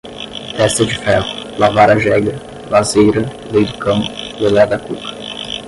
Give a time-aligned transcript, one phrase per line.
[0.57, 2.33] testa de ferro, lavar a jega,
[2.71, 3.99] lazeira, lei do cão,
[4.39, 5.13] lelé da cuca